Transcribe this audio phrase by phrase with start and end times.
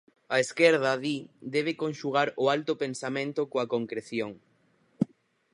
[0.35, 1.15] A esquerda, di,
[1.55, 4.31] debe conxugar o "alto pensamento" coa "concreción".